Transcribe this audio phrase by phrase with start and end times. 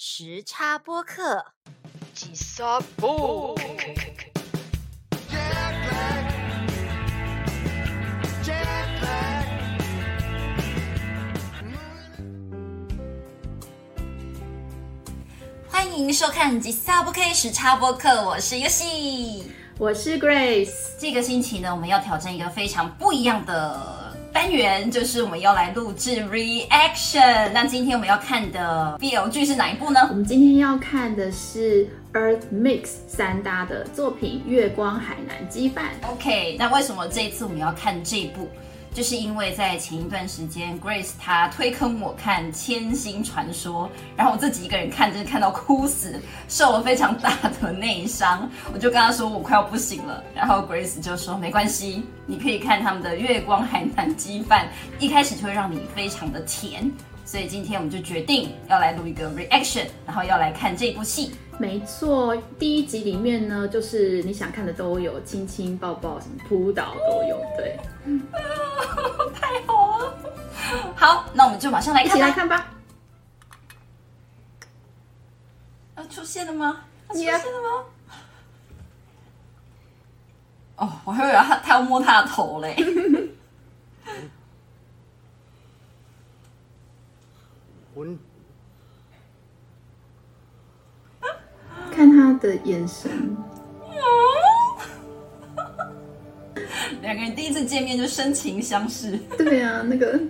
[0.00, 1.44] 时差播客，
[2.14, 3.58] 吉萨布。
[15.66, 19.50] 欢迎收看吉萨播客时差播客，我是游戏。
[19.78, 27.50] 我是 Grace，这个星期呢，我们要挑战一个非常不一样的单元，就是我们要来录制 reaction。
[27.52, 30.14] 那今天我们要看的 BL 剧是哪一部呢我？
[30.14, 35.86] 们今天要看的是 Earth Mix 三搭的作品《月光海南鸡饭》。
[36.10, 38.48] OK，那为什么这一次我们要看这部？
[38.92, 48.50] 就是因为在前一段时间，Grace 她推坑我看《千星传说》，然后我自己一个人看，真是看到哭死，受了非常大的内伤。
[48.72, 56.90] 我就跟她说我快要不行了，然后 Grace 就说没关系，你可以看他们的月光海南鸡饭，一开始就会让你非常的甜。
[57.24, 61.32] 所以今天我们就决定要来录一个 reaction，然后要来看这部戏。
[61.60, 67.36] 没错，第一集里面呢，就是你想看的都有，亲亲抱抱，什么扑倒都有。
[67.56, 67.76] 对，
[69.34, 70.14] 太好了！
[70.94, 72.08] 好，那我们就马上来一。
[72.08, 72.68] 起来看吧。
[75.96, 76.84] 要出现了吗？
[77.08, 77.84] 要出现了吗？
[80.76, 82.76] 哦，我还以为他他要摸他的头嘞。
[87.96, 88.16] คุณ
[91.90, 93.10] 看他的眼神。
[97.02, 99.18] 两个人第一次见面就深情相视。
[99.36, 100.20] 对啊，那个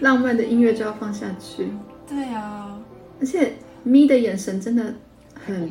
[0.00, 1.68] 浪漫的音乐就要放下去。
[2.08, 2.78] 对啊，
[3.20, 3.52] 而且
[3.82, 4.94] 咪的眼神真的
[5.34, 5.70] 很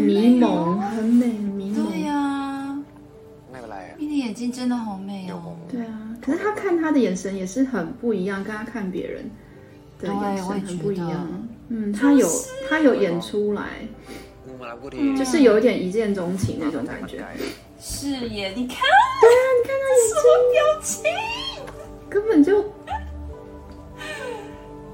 [0.00, 1.90] 迷蒙，很美迷蒙。
[1.90, 2.84] 对呀、啊，
[3.98, 5.56] 咪的眼睛真的好美哦。
[5.70, 9.30] 对啊，可是他看他的眼神也是很不一样，跟他看别人
[9.98, 11.28] 的眼神很不一样。
[11.68, 12.26] 嗯，他有
[12.68, 13.86] 他有演出来。
[15.16, 17.24] 就是有一点一见钟情那种感觉。
[17.80, 18.78] 是耶，你看，
[19.20, 21.02] 对啊，你看他眼什么表情？
[22.10, 22.62] 根本就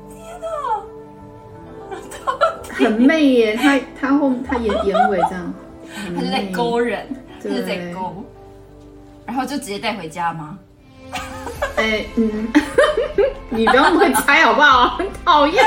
[0.08, 0.47] 天哪！
[2.74, 5.54] 很媚耶，他他后他眼眼尾这样，
[6.04, 7.06] 很他就在勾人，
[7.42, 8.24] 就在勾，
[9.24, 10.58] 然后就直接带回家吗？
[11.76, 12.48] 哎、嗯，
[13.48, 14.97] 你不要那么会猜好不好？
[14.98, 15.64] 很讨厌。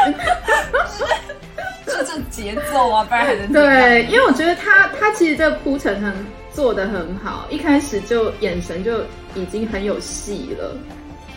[1.98, 6.14] 就这节奏啊，不然还能对，因为我觉得他他其实这个铺陈很
[6.54, 9.02] 做的很好，一开始就眼神就
[9.36, 10.78] 已经很有戏了，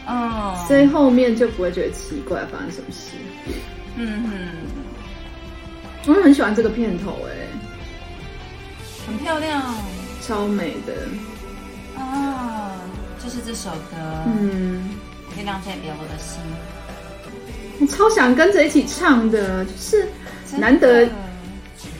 [0.06, 3.16] 嗯，所以后面就不会觉得奇怪发生什么事。
[3.96, 4.30] 嗯哼，
[6.06, 7.32] 我也很喜欢这个片头，哎，
[9.06, 9.62] 很漂亮。
[10.22, 10.92] 超美的。
[11.98, 12.72] 啊，
[13.22, 14.90] 就是这首歌，嗯，
[15.36, 16.40] 月亮代表我的心，
[17.80, 20.08] 我超想跟着一起唱的，就是
[20.58, 21.08] 难得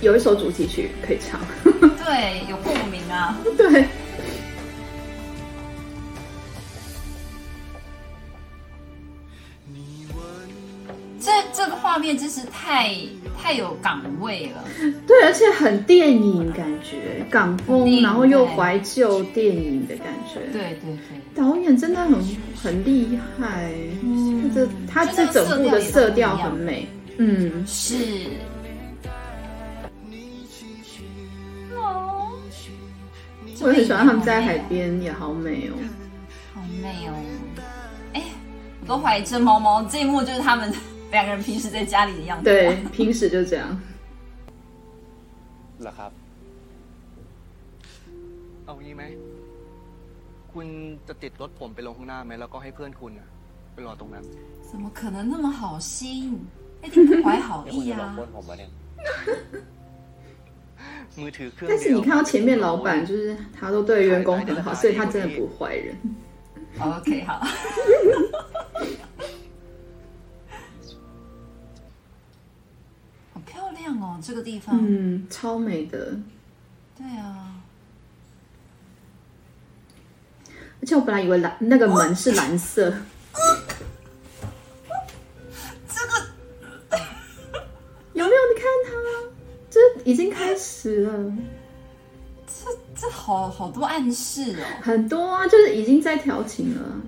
[0.01, 1.41] 有一首主题曲可以唱。
[2.05, 3.85] 对有共鸣啊， 对，
[11.21, 12.95] 这这个画面真是太
[13.41, 14.65] 太有港味了，
[15.07, 20.41] 对，而且很电影感觉，港风，然后又怀旧电影的感觉。
[20.53, 22.15] 对对对，导演真的很
[22.63, 23.71] 很厉害，
[24.03, 26.89] 嗯这他这整部的色调很美，
[27.20, 27.96] 嗯，是。
[31.76, 32.38] 哦，
[33.62, 35.76] 我很喜欢他们在海边，也好美哦。
[36.54, 37.14] 好美哦！
[38.14, 38.24] 哎，
[38.82, 40.74] 我都怀疑这毛毛这一幕就是他们
[41.12, 42.46] 两个人平时在家里的样子。
[42.46, 43.66] 对，平时就这样。
[45.82, 46.12] เหรอครับ
[48.66, 49.04] เอางี้ไหม
[50.54, 50.68] คุณ
[51.08, 53.28] จะติดรถผมไปลงข้างหน้าไหมแล้วก็ให้เพื่อนคุณอะ
[53.74, 54.24] ไปรอตรงนั้น
[54.70, 56.02] 怎么可能那么好心？
[56.84, 58.24] 一定不怀好 เดี๋ยวคุณ 意 จะหลอก 啊 ป ล้！
[58.26, 58.70] นผมวะเนี่ย
[61.22, 65.88] มือถือเครื่อง 但是 เดียว 你看到前面老板，就是他都对员工很好，所以他真的不是坏人。
[66.78, 67.32] OK，好。
[73.34, 74.78] 好漂亮哦，这个地方。
[74.78, 76.18] 嗯，超美的。
[76.98, 77.62] 对啊，
[80.82, 82.94] 而且我本来以为蓝那个门是蓝色，
[83.34, 83.59] 这
[90.11, 91.33] 已经开始了，
[92.45, 92.69] 这
[93.01, 97.01] 这好好多暗示哦，很多啊，就是已经在调情了。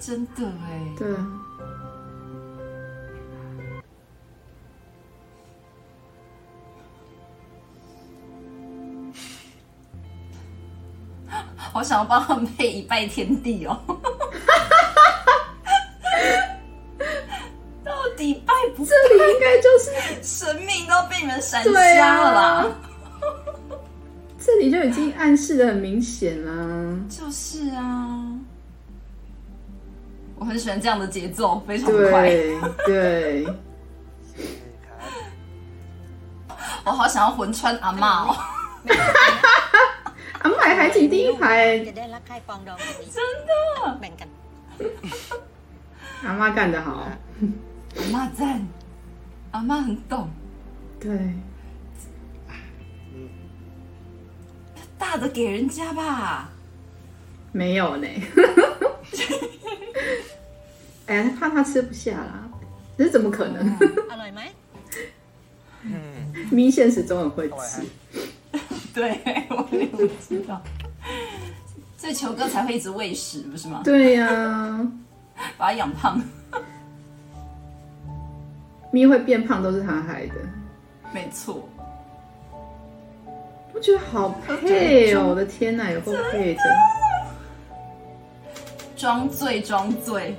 [0.00, 0.80] 真的哎。
[0.98, 1.14] 对
[11.28, 13.78] 啊， 好想要帮他们配一拜天地哦。
[18.76, 19.90] 这里应该就是
[20.22, 22.66] 神明都被你们闪瞎了啦！
[24.44, 26.98] 这里就已经暗示的很明显了。
[27.08, 28.24] 就是啊，
[30.36, 32.28] 我很喜欢这样的节奏，非常快。
[32.86, 33.46] 对，
[36.84, 38.36] 我好想要魂穿阿妈哦！
[40.42, 42.02] 阿妈还挺第一排，真的，
[46.26, 47.06] 阿妈干得好。
[47.96, 48.66] 阿妈赞，
[49.50, 50.28] 阿妈很懂。
[51.00, 51.34] 对。
[54.98, 56.50] 大的给人家吧。
[57.50, 58.06] 没有呢。
[61.06, 62.48] 哎，怕他吃不下啦。
[62.96, 63.76] 这怎么可能？
[65.82, 65.92] 嗯，
[66.50, 67.82] 咪 现实中很会吃。
[68.94, 70.62] 对，我也不知道。
[71.98, 73.82] 所以球哥才会一直喂食，不是吗？
[73.84, 74.28] 对呀、
[75.58, 76.20] 把他养胖。
[78.92, 80.34] 咪会变胖都是他害的。
[81.12, 81.68] 没错。
[83.74, 85.26] 我觉得好配哦！
[85.30, 86.60] 我的天哪，有够配的！
[88.94, 90.36] 装醉装醉，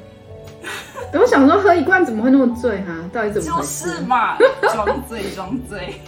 [1.11, 3.89] 我想说，喝一罐怎么会那么醉哈、到底怎么就回事？
[3.89, 4.37] 是嘛，
[4.71, 5.99] 装醉装醉。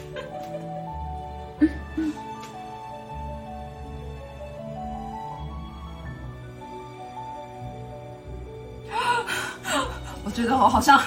[10.23, 10.99] 我觉得我好像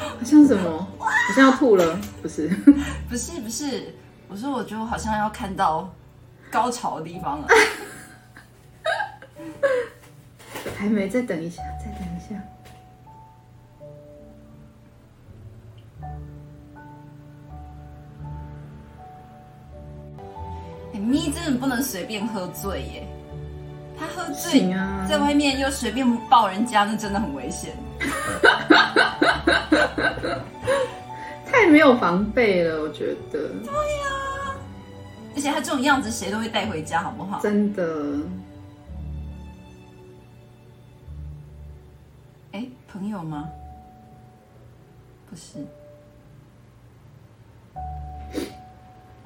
[0.00, 0.86] 好像什么？
[0.98, 2.48] 好像要吐了，不是？
[3.08, 3.94] 不是不是，
[4.28, 5.92] 我说我觉得我好像要看到
[6.50, 7.48] 高潮的地方了。
[10.76, 12.34] 还没，再等一下，再等一下。
[20.92, 23.06] 哎咪真的不能随便喝醉耶，
[23.98, 27.76] 他喝醉啊在外面又随便抱人家，那真的很危险。
[31.60, 34.56] 太没有防备了，我觉得对呀
[35.36, 37.38] 而且他这种样子，谁都会带回家，好不好？
[37.38, 38.18] 真的。
[42.52, 43.46] 哎，朋友吗？
[45.28, 45.58] 不是。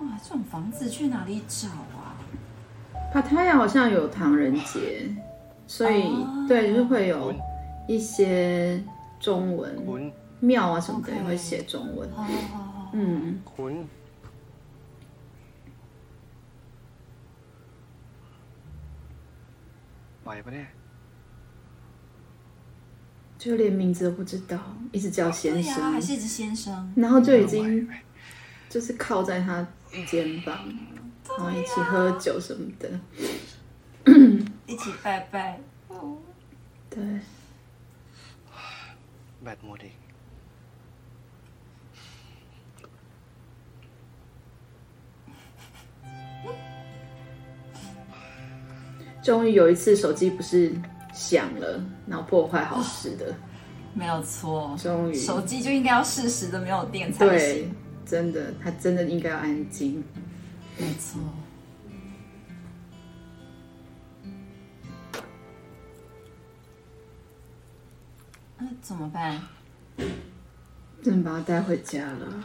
[0.00, 2.18] 哇，这种房子去哪里找啊？
[3.12, 5.08] 帕塔亚好像有唐人街，
[5.68, 7.32] 所以、哦对，就是会有
[7.86, 8.82] 一些
[9.20, 9.86] 中文
[10.39, 12.09] 庙啊什么的 OK 也会写中文。
[12.11, 13.73] 哦哦哦，嗯， คุณ
[20.23, 20.67] ไหวปะเนี่ย
[23.41, 24.57] 就连名字都不知道，
[24.91, 26.93] 一直叫先对呀、生，还是一直先生。
[26.95, 27.87] 然后就已经
[28.69, 29.65] 就是靠在他
[30.05, 30.57] 肩膀，
[31.37, 32.89] 然后一起喝酒什么的。
[34.67, 35.59] 一起拜拜。
[35.87, 36.17] 哦
[36.89, 37.01] 对，
[39.43, 39.59] แบต
[49.24, 50.70] 终于有一次手机不是
[51.14, 53.34] 响了，然后破坏好事的，
[53.94, 57.74] 没有错，终于手机就应该要适时的没有电才对行。，
[58.04, 60.04] 真的，它真的应该要安静。
[60.76, 61.18] 没错。
[68.58, 69.40] 那怎么办？
[71.02, 72.44] 只能把它带回家了。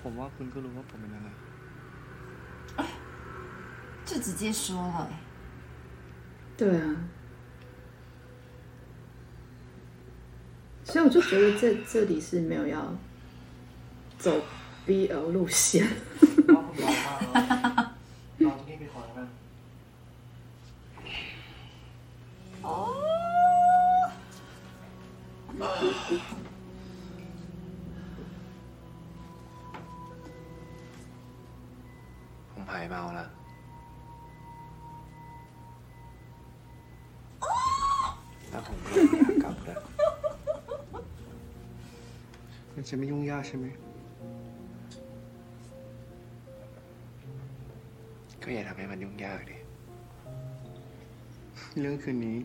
[0.00, 1.28] ผมว่าคุณก็รู้ว่าผมเป็นยังไง
[4.04, 5.12] 就直接说了、欸，
[6.58, 6.94] 对啊，
[10.84, 12.94] 所以我就觉得这这里是没有要
[14.18, 14.42] 走
[14.86, 15.88] BL 路线。
[42.88, 43.66] จะไม่ยุ่งยากใช่ไหม
[48.42, 49.56] ก็อย่าทำให้มันยุ่งยากดิ
[51.80, 52.36] เรื่องคืนนี้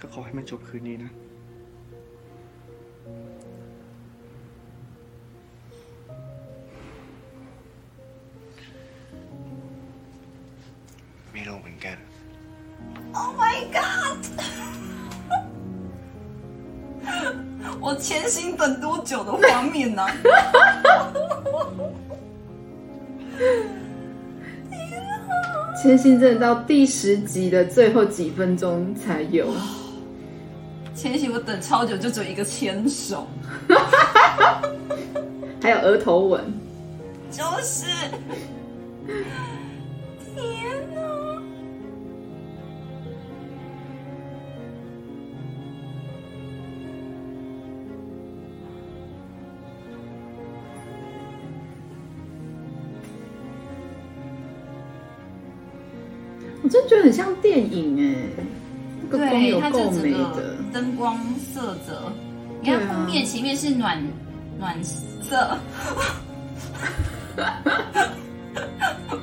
[0.00, 1.10] ก็ขอให้มันจบคืนนี้นะ
[11.32, 11.96] ไม่รู้เหมือนกัน
[13.20, 14.18] Oh my god！
[17.80, 19.30] 我千心等多久的
[19.95, 20.05] 呢、
[25.81, 29.47] 千信真的到第十集的最后几分钟才有，
[30.95, 33.27] 千玺，我等超久，就只有一个牵手，
[35.61, 36.41] 还有额头吻。
[37.31, 37.87] 就是，
[56.73, 58.15] 真觉得很像电影哎，
[59.03, 60.55] 那个光对，有够美的。
[60.73, 62.11] 灯光色泽，
[62.61, 64.03] 你看后面前面是暖
[64.57, 65.55] 暖色，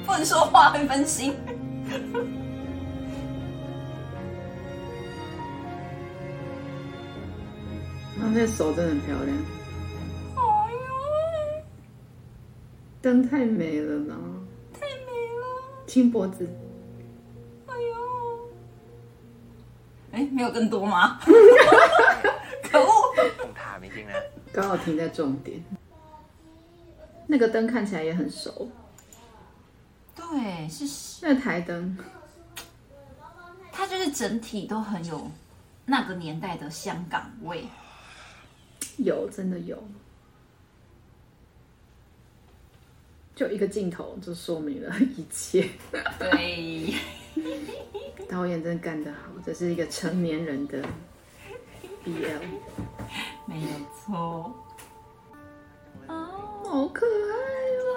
[0.07, 1.35] 不能说话会分心。
[8.17, 9.37] 然后那手真的很漂亮，
[10.37, 10.41] 哎
[10.73, 11.65] 呦，
[13.03, 14.15] 灯太美了呢，
[14.73, 15.85] 太美了！
[15.89, 16.49] 亲脖子。
[20.41, 21.21] 没有更多吗？
[22.73, 23.15] 可恶！
[23.55, 24.15] 他没进来，
[24.51, 25.63] 刚好停在重点。
[27.27, 28.71] 那个灯看起来也很熟，
[30.17, 30.87] 对，是
[31.21, 31.95] 那台灯，
[33.71, 35.31] 它就是整体都很有
[35.85, 37.67] 那个年代的香港味，
[38.97, 39.77] 有，真的有。
[43.35, 45.69] 就一个镜头就说明了一切。
[46.19, 46.95] 对。
[48.31, 50.81] 导演真干得好，这是一个成年人的
[52.05, 52.39] BL，
[53.45, 54.55] 没有错。
[56.07, 57.35] 哦，好可爱
[57.81, 57.91] 哦！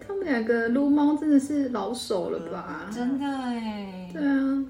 [0.00, 2.88] 他们两个撸猫真的是老手了吧？
[2.90, 4.08] 真的哎。
[4.10, 4.64] 对啊，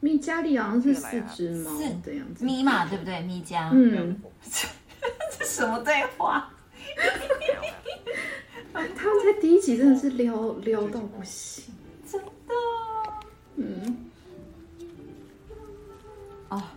[0.00, 1.70] 米加里好像是四只猫
[2.04, 3.22] 的样子，米马对不对？
[3.22, 4.20] 米加，嗯，
[5.38, 6.51] 这什么对话？
[8.96, 11.64] 他们在第一集真的是撩撩到不行，
[12.10, 12.54] 真的。
[13.56, 14.10] 嗯。
[16.48, 16.74] 啊，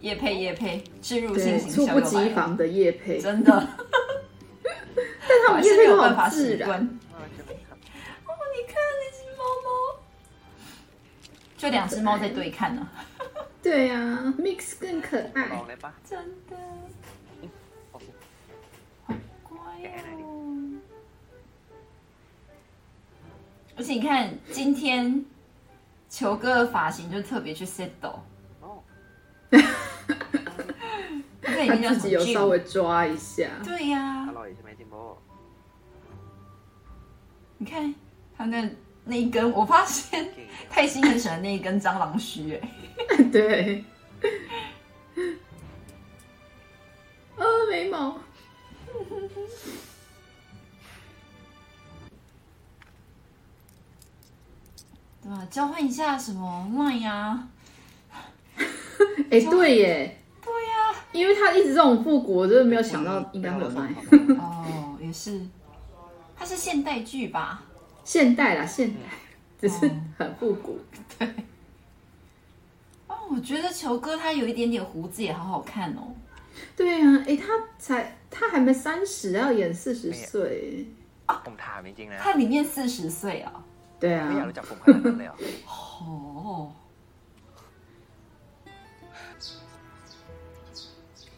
[0.00, 1.94] 叶佩叶佩，植入性情小有反。
[1.94, 3.50] 猝不及防的叶佩，真的。
[4.94, 6.68] 但他们叶佩有办法自然。
[6.72, 6.76] 哦，
[8.26, 10.00] 你看那只猫猫。
[11.56, 12.88] 就两只猫在对看呢。
[13.62, 15.62] 对呀，mix 更可爱。
[16.08, 16.18] 真
[16.48, 16.56] 的。
[17.92, 18.00] 好
[19.42, 19.90] 乖呀。
[23.76, 25.24] 而且你看，今天
[26.08, 28.18] 球哥的发型就特别去 settle，
[31.50, 33.48] 他自己有稍微抓一下。
[33.64, 34.28] 对呀。
[37.56, 37.94] 你看
[38.36, 38.70] 他那
[39.04, 40.28] 那一根，我发现
[40.70, 42.58] 泰欣很喜欢那一根蟑螂须。
[43.30, 43.84] 对。
[47.36, 48.18] 呃，眉毛。
[55.50, 57.48] 交换一下什么卖呀？
[59.30, 63.94] 哎，对耶，对呀，因为他一直这种复古，真的没有想到应该会卖。
[64.38, 65.40] 哦，也是，
[66.36, 67.62] 它是现代剧吧？
[68.04, 68.94] 现代啦，现
[69.60, 70.78] 只是很复古。
[71.18, 71.28] 对，
[73.06, 76.14] 哦，我觉得球哥他有一点点胡子也好好看哦。
[76.76, 77.46] 对呀，哎，他
[77.78, 80.86] 才他还没三十，要演四十岁
[81.26, 81.42] 啊？
[82.18, 83.64] 他里面四十岁啊？
[84.01, 85.37] 对 ไม่อยาก 啊 รู้，จักผมขนาดนั้นเลยเหรอ
[85.71, 85.73] 哦，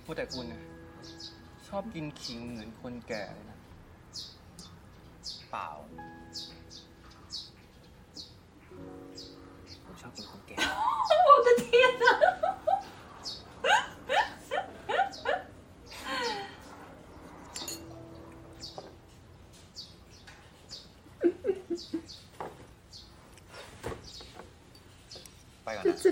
[0.04, 0.62] พูดแต่คุณนะ
[1.68, 3.58] ชอบกินขิงเหมือนคนแก่เลยนะ
[5.52, 5.68] เปล่า
[9.86, 10.56] ผมชอบกินคนแก่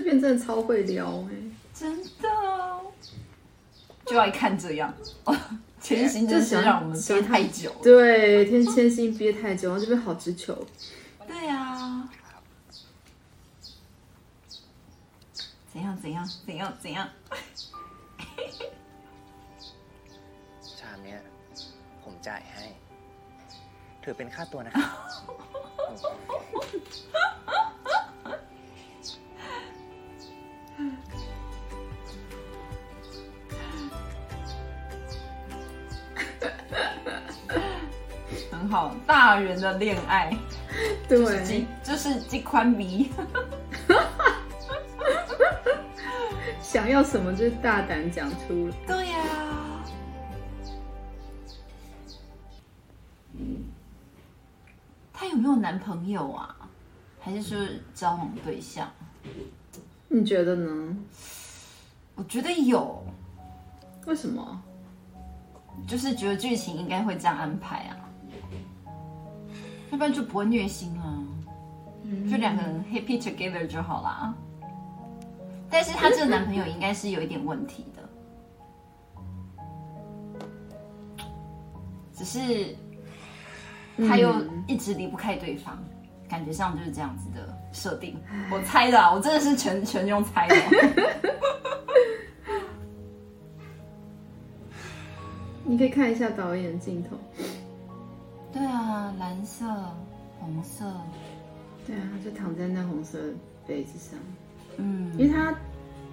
[0.00, 1.32] 边真的超会撩哎、
[1.74, 2.92] 真的哦，
[4.06, 4.94] 就爱看这样。
[5.24, 5.36] 哦，
[5.80, 7.80] 前行真就是想让我们憋太久了。
[7.82, 10.66] 对，天千心憋太久，然后这边好直球。
[11.26, 12.08] 对啊。
[15.72, 17.08] 怎样怎样怎样怎样？
[20.78, 21.18] ชามเนี้ย
[22.02, 22.64] ผมจ่ายให้
[24.02, 24.88] ถือเป็นค่าตัวนะ ครับ
[38.61, 40.31] 很好，大人的恋爱，
[41.09, 43.09] 对这，就是这宽迷。
[46.61, 48.75] 想要什么就是大胆讲出来。
[48.85, 49.17] 对呀、
[55.11, 56.55] 她有没有男朋友啊？
[57.19, 57.57] 还是说
[57.95, 58.87] 交往对象？
[60.07, 60.95] 你觉得呢？
[62.13, 63.03] 我觉得有，
[64.05, 64.61] 为什么？
[65.87, 67.97] 就是觉得剧情应该会这样安排啊，
[69.91, 71.19] 要不然就不会虐心啊。
[72.29, 74.33] 就两个人 happy together 就好啦。
[75.69, 78.01] 但是她这个男朋友应该是有一点问题的，
[82.13, 82.75] 只是
[84.07, 84.33] 他又
[84.67, 85.77] 一直离不开对方，
[86.27, 88.17] 感觉上就是这样子的设定。
[88.51, 90.61] 我猜的、啊，我真的是全全用猜的哦。
[95.63, 97.17] 你可以看一下导演镜头。
[98.53, 99.65] 对啊，蓝色、
[100.39, 100.85] 红色，
[101.87, 103.17] 对啊，他就躺在那红色
[103.67, 104.19] 被子上，
[104.77, 105.53] 嗯因，为他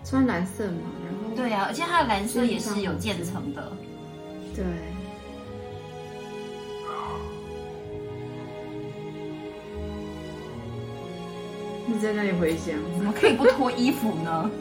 [0.05, 3.73] 穿蓝色嘛，然后对啊，而且他的蓝色也是有渐层的。
[4.55, 4.65] 对，
[11.87, 14.51] 你在那里回想，怎么可以不脱衣服呢？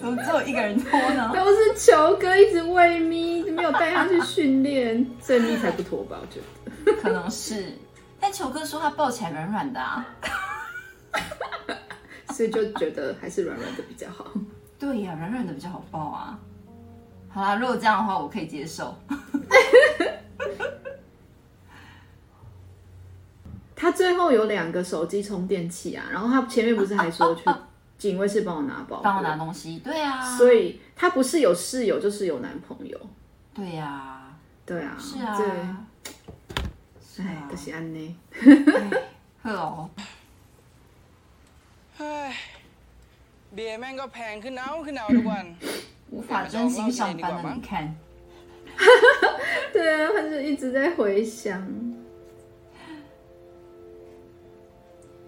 [0.00, 1.32] 怎么只有一个人脱呢？
[1.34, 6.16] 都是球哥一直喂咪，没有带他去训练，正咪才不脱吧？
[6.22, 7.02] 我觉得。
[7.02, 7.76] 可能是，
[8.20, 10.06] 但球哥说他抱起来软软的啊。
[12.30, 14.26] 所以就觉得还是软软的比较好。
[14.78, 16.38] 对呀、软软的比较好抱啊。
[17.28, 18.96] 好啦，如果这样的话，我可以接受。
[23.74, 27.42] 他最后有两个手机充电器啊，然后他前面不是还说去
[27.96, 32.98] 警卫室帮我拿包，帮我拿东西，对啊，所以他不是有室友就是有男朋友，
[33.57, 33.83] 对呀、
[34.65, 35.41] 对啊，是啊，对，
[37.01, 38.15] 是哎，啊可，惜安呢，
[39.43, 39.89] 会哦，
[41.97, 42.31] เฮ้ย
[43.53, 45.45] เบียร์แม่งก็แพงขึ้นเอาขึ้นเอาทุกวัน
[46.13, 47.69] 无法专心上班的你看，
[49.73, 51.61] 对啊，他就一直在回想，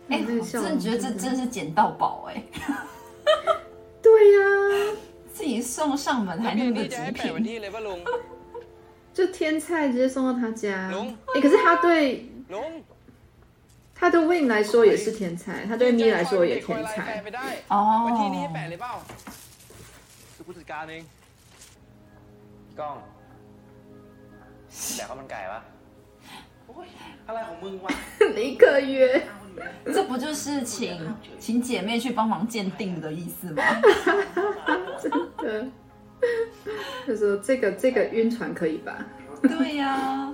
[0.10, 2.44] 哎、嗯这个我笑容真的觉得这真的真是捡到宝哎、
[4.02, 4.40] 对呀、
[5.33, 7.63] 自己送上门来那么的极品。
[9.13, 10.91] 就天菜直接送到他家。
[11.35, 12.31] 诶可是他对
[13.95, 17.23] 他对 win 来说也是天才他对 me 来说也天才
[17.69, 18.07] 哦。
[18.31, 18.47] 你
[20.45, 20.53] 不
[28.33, 29.27] 是 一个月。
[29.87, 30.99] 这不就是请
[31.39, 33.63] 请姐妹去帮忙鉴定的意思吗？
[35.03, 35.67] 真的？
[37.07, 39.05] 就说这个这个晕船可以吧？
[39.43, 40.33] 对呀，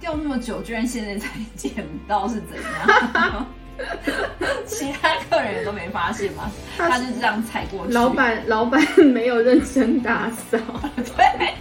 [0.00, 1.72] 掉那么久，居然现在才捡
[2.08, 2.56] 到是怎？
[2.62, 3.46] 样？
[4.66, 6.50] 其他客人都没发现吗？
[6.78, 7.92] 他就这样踩过去。
[7.92, 8.80] 老板老板
[9.12, 10.56] 没有认真打扫。
[10.96, 11.54] 对。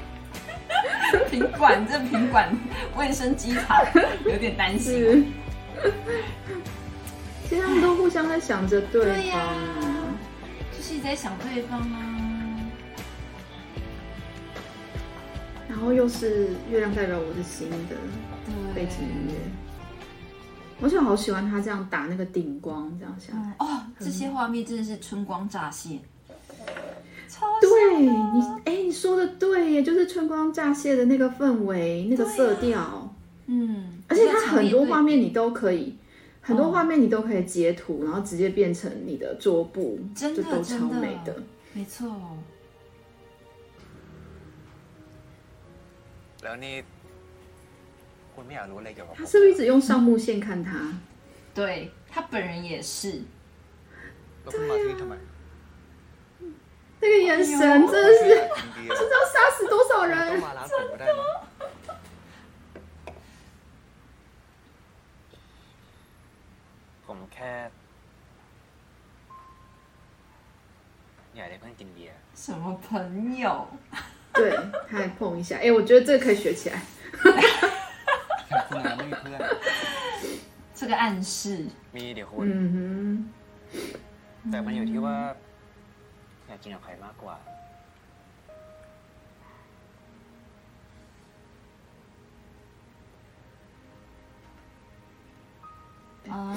[1.29, 2.55] 品管这品管
[2.95, 3.83] 卫生稽查
[4.25, 5.31] 有点担心。
[7.49, 10.15] 其实他们都互相在想着对对呀、方啊，
[10.75, 12.09] 就是一直在想对方啊。
[15.69, 17.95] 然后又是月亮代表我的心的
[18.73, 19.33] 背景音乐，
[20.79, 23.55] 我就好喜欢他这样打那个顶光，这样下来。
[23.59, 25.99] 嗯哦，这些画面真的是春光乍泄，
[27.32, 27.68] 超对
[28.00, 33.14] 你像啊，哎、你说的对耶，就是春光乍泄的那个氛围，那个色调，
[33.46, 35.96] 嗯，而且它比较强烈很多对画面你都可以，
[36.40, 41.34] 很多哦画面你都可以截图，然后直接变成你的桌布，真的就都超真的美的。
[41.74, 42.08] 没错，
[46.42, 46.74] แล้วนี่
[48.34, 50.70] คุณไม่อยากรู้อะไรเกี่ยวกับผ 他 ม 是不是一直用上目线看他？
[51.54, 53.22] 对他本人也是，
[54.42, 54.50] แล้
[57.02, 57.58] 那个眼神
[57.92, 60.30] 真的是 ยินดี 不知道杀死多少 ต้อ 人 ง。
[60.44, 61.32] มาร้านผมก็ได้มั้ง
[67.06, 67.54] ผมแค่
[71.36, 72.88] อยากได้เพื่อนกินเบียร์ 什么朋
[73.44, 73.44] 友？
[74.38, 74.40] 对，
[74.88, 76.74] 他还碰一下，哎、我觉得这个可以学起来。
[78.68, 79.38] คุณอาไม่มีเพื่อน
[80.78, 81.40] 这个暗示，
[81.96, 82.56] มีเดี๋ยวคุณ 嗯
[84.50, 85.16] แต่มันอยู่ที่ว่า
[86.53, 87.37] ากกินกับใครมากกว่า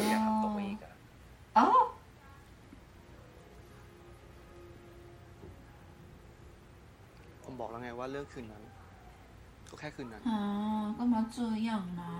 [0.09, 0.93] อยากทำตรงนี้กอะ
[1.57, 1.67] อ๋อ
[7.43, 8.63] ผมบอกแล้วไงว่าเรื่องคืนนั้น
[9.69, 10.41] ก็แค่คืนนั้น อ๋อ
[10.99, 12.16] ก็มาเจออย่างนะ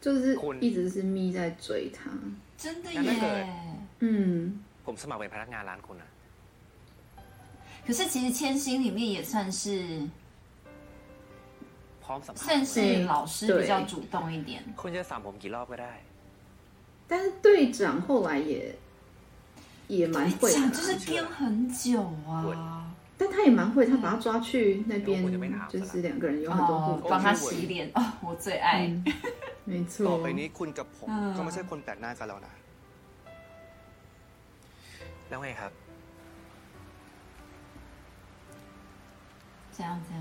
[0.00, 2.10] 就就是困一直是咪在追他，
[2.56, 3.46] 真的那那个耶！
[4.00, 4.06] 嗯，
[4.84, 6.10] ผมสมัครเป็นพนักงานร้านคุณอะ
[7.86, 9.62] 可是其实千星里面也算是
[12.02, 14.62] พร้อมสัมภาษ 算 ณ์ 是老师对比较主动一点。
[14.80, 15.92] คุณจะสั่งผมกี่รอบก็ได้
[17.08, 18.74] 但是队长后来也
[19.88, 27.22] 也蛮会的啊，讲就是编很久啊，但他也蛮会，他把他抓去那边我就没拿，就是两个人有很多互，动哦帮。
[27.22, 28.90] 他洗脸哦，我最爱。
[29.68, 29.72] 嗯，没
[30.06, 30.26] ต่อ 错 ไป。
[30.38, 32.54] นี้คุณกับผม อ่า ก็ไม่ใช่คนแปลกหน้ากันแล้วนะ
[35.28, 35.72] แล้วไงครับ
[39.76, 40.18] 这样这样。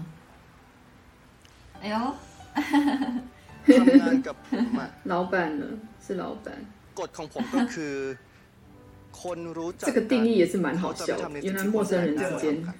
[1.81, 1.95] 哎呦，
[3.79, 5.63] ทำงานกับผมอะ 老板了，
[6.05, 6.47] 是老板。
[6.99, 7.95] กฎของผมก็คือ
[9.21, 12.77] คนรู้จัก 这个定义也是蛮好 เขาจะ 笑 ไม่ 的 ทำใน，原来สิ่งที่ 陌生人 คน 之 อื่น 间 ทำครับ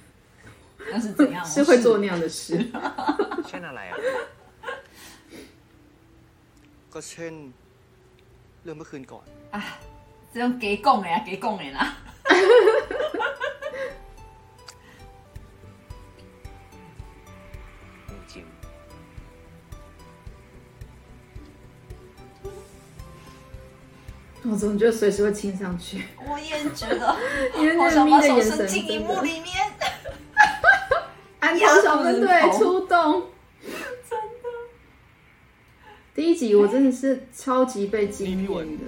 [0.92, 1.38] 那是怎样？
[1.54, 2.40] 是会做那样的事。
[6.95, 7.35] ก็เช่น
[8.63, 9.63] เรื่องเมื่อคืนก่อนอะ
[10.33, 11.87] เรื่องเก๊กงเลยอะเก๊กงเลยนะ
[24.51, 27.15] 我总觉得随时会亲上去我也觉得
[27.79, 29.71] 我想把手伸进荧幕里面
[31.41, 33.23] 安家小分队出动
[36.31, 38.85] 第一集我真的是超级被惊艳的。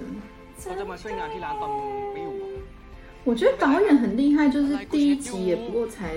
[3.25, 6.15] 我觉得导演很厉害，就是第一集也不过才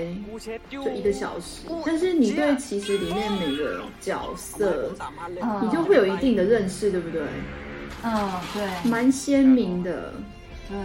[0.70, 4.94] 就一个小时，但是你对其实里面每个角色，
[5.60, 7.22] 你就会有一定的认识，对不对？
[8.04, 10.14] 嗯，对，蛮鲜明的。
[10.68, 10.78] 对，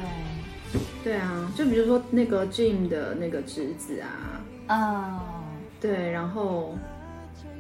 [1.04, 5.24] 对啊，就比如说那个 Jim 的那个侄子啊，啊，
[5.80, 6.76] 对，然后。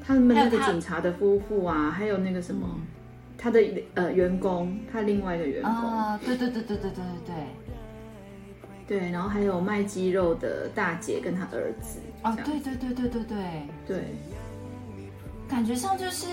[0.06, 2.68] 他们那个警察的夫妇啊，还有那个什么，
[3.38, 3.60] 他的
[3.96, 7.36] 呃员工，他另外一个员工，啊，对对对对对对对。
[7.36, 7.36] 对。
[8.88, 13.38] 对，然后还有卖鸡肉的大姐跟他儿子，哦对对对对对，
[13.88, 14.04] 对，
[15.48, 16.28] 感觉上就是，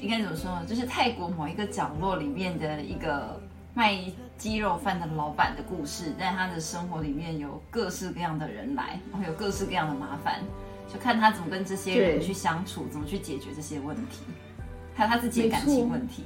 [0.00, 0.66] 应该怎么说呢？
[0.66, 3.40] 就是泰国某一个角落里面的一个
[3.74, 3.96] 卖
[4.36, 10.40] 鸡肉饭的老板的故事，在他的生活里面有各式各样的人来，然后有各式各样的麻烦，
[10.86, 14.24] 就看他怎么跟这些人去相处，怎么去解决这些问题，
[14.94, 16.24] 还有他自己的感情问题。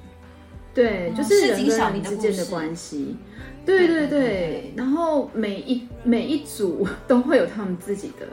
[0.74, 3.16] 对，嗯就是市人跟小之间的事关系。
[3.64, 8.28] 对对对然后每一每一组都会有他们自己的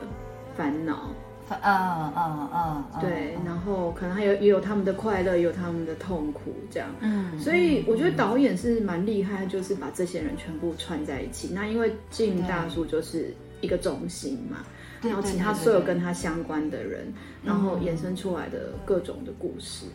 [0.55, 1.09] 烦恼，
[1.49, 6.87] 嗯嗯嗯嗯，对，嗯然后可能还有也有他们的快乐，也有他们的痛苦，这样。
[6.99, 11.49] 嗯，所以我觉得嗯导演是蛮厉害，就是把这些人全部串在一起。
[11.53, 14.72] 那因为静大叔就是一个中心嘛，对
[15.03, 17.13] 然后其他所有跟他相关的人，
[17.43, 19.85] 然后嗯衍生出来的各种的故事。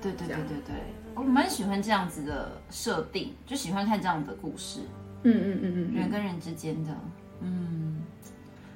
[0.00, 0.74] 对对对对对，
[1.14, 4.80] 我蛮喜欢这样子的设定，就喜欢看这样的故事，
[5.24, 6.90] 嗯嗯嗯嗯嗯，人跟人之间的，
[7.40, 8.00] 嗯，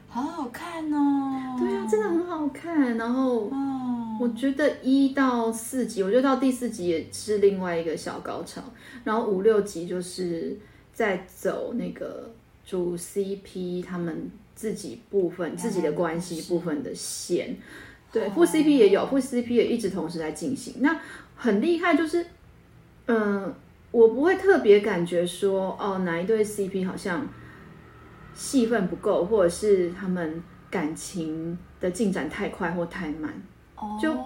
[0.08, 1.56] 好好看哦。
[1.58, 2.96] 对啊，真的很好看。
[2.96, 8.60] 然后哦，我觉得一到四集，我觉得到第四集也是另外一个小高潮，
[9.04, 10.58] 然后五六集就是
[10.92, 12.28] 在走那个
[12.66, 14.28] 主 CP 他们
[14.62, 17.56] 自己部分、自己的关系部分的线。
[18.12, 20.74] 对，副 CP 也有，副 CP 也一直同时在进行。
[20.78, 21.00] 那
[21.34, 22.24] 很厉害，就是，
[23.06, 23.52] 嗯、
[23.90, 27.28] 我不会特别感觉说，哦，哪一对 CP 好像
[28.32, 33.42] 戏份不够，或者是他们感情的进展太快或太慢。
[34.00, 34.16] 就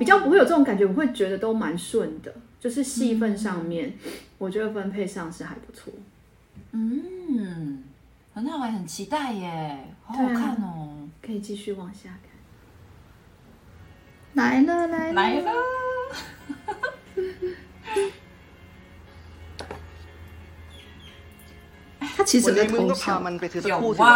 [0.00, 3.96] 比较不会有这种感觉，我会觉得都蛮顺的，就是戏份上面，
[4.36, 5.92] 我觉得分配上是还不错。
[6.72, 7.84] 嗯，
[8.35, 9.45] 很好哎，很期待耶，
[10.05, 10.67] 好好对啊看哦。
[11.21, 12.31] 可以继续往下看。
[14.33, 15.51] 来了来了来了，
[22.15, 24.15] 他其实 วัน 有在 นี้มึง 偷 ก็พา 笑 มัน，ไปซื้อสัก 有 คู่สิวะ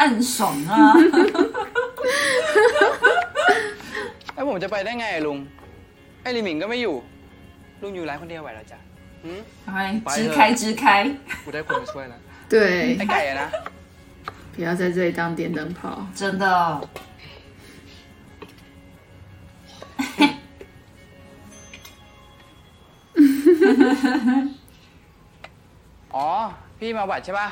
[0.00, 0.02] 暗
[0.34, 0.36] 爽
[0.70, 0.72] 啊。
[4.34, 5.38] แล้วผมจะไปได้ไงอะลุง
[6.22, 6.96] ไอ้ลิมิงก็ไม่อยู่
[7.82, 8.78] ลุงอยู่ร้านคนเดียวไหวแล้วจ้ะ
[9.24, 9.68] หืม 赶
[10.04, 10.84] 快支开支开，
[11.44, 12.20] กูได้คนมาช่วยแล้ว
[12.52, 12.54] 对
[12.98, 13.48] ไอ้，ไก่อะนะ
[14.54, 16.06] 不要在这里当电灯泡。
[16.14, 16.44] 真的。
[26.14, 26.28] อ๋อ
[26.78, 27.48] พี่มาเอาบัตรใช่ป่ะ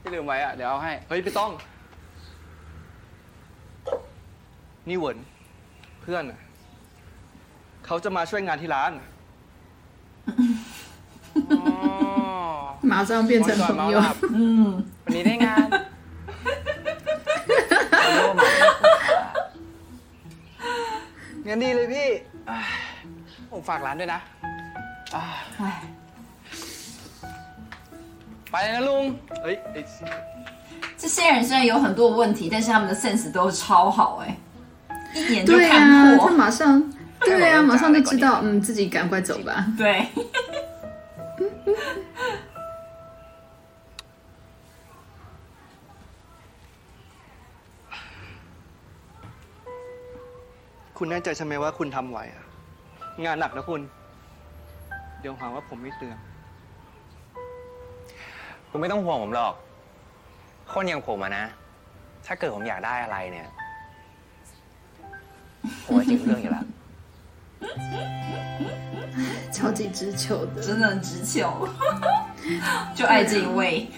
[0.00, 1.50] พี่ลืมไว้อะเดี๋ยวเอาให้ เฮ้ยพี่ต้อง
[4.88, 5.18] นี่เหวิน
[6.00, 6.40] เพื่อนน่ะ
[7.86, 8.92] เขาจะมาช่วยงานที่ร้าน
[11.50, 11.89] อ๋อ
[12.92, 14.66] 马上变成 วันก่อน 朋 เมา 友 หลับ อืม
[15.04, 15.66] วันนี้ได้งาน
[17.90, 18.48] ไม่รู้ว่ามา
[21.46, 22.08] งั้นดีเลยพี่
[23.50, 24.20] ผมฝากร้านด้วยนะ
[25.14, 25.24] อ่า
[25.60, 25.62] 哎，
[28.50, 29.04] ไปเลยนะลุง
[29.42, 29.80] เอ้ยไอ้
[31.00, 34.24] 这些人虽然有很多问题，但是他们的 sense 都超好哎，
[35.14, 36.30] 一眼就看对啊，他破。
[36.30, 39.66] 马上，对啊，马上就知道，嗯，自己赶快走吧。
[39.76, 40.06] 对，
[51.10, 52.44] แน่ใจใช่ไหมว่าคุณทำไหวอะ
[53.24, 53.80] งานหนักนะคุณ
[55.20, 56.16] เดี๋ยวหาว่าผมไม่เตือน
[58.70, 59.54] คุณไม่ต้องห่วงผมหรอก
[60.72, 61.44] คนอย่างผมอะนะ
[62.26, 63.48] ถ้าเกิดผมอยากได้อะไรเนี่ย
[65.84, 66.66] ผมก็จริงเรื่องอยู่แล้ว
[69.54, 71.66] 超级直球的，真的很直球，
[72.94, 73.88] 就爱这一位。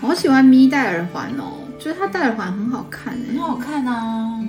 [0.00, 4.39] 我好喜欢咪戴耳环哦， 觉得他戴耳环很好看、欸，很好看啊。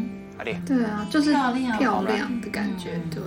[0.67, 1.33] 对啊，就是
[1.79, 3.23] 漂亮的感觉，对。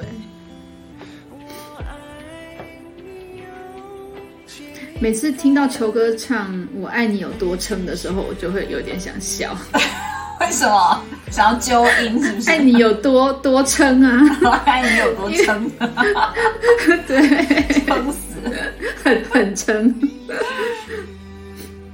[4.99, 9.57] 每次听到球哥唱《我爱你有多撑》的时候，我就会有点想笑。
[10.41, 12.21] 为什么想要揪音？
[12.21, 12.49] 是不是？
[12.49, 14.61] 爱你有多多撑啊！
[14.65, 16.33] 爱你有多撑、啊？
[17.07, 18.19] 对，撑死，
[19.03, 19.93] 很很撑，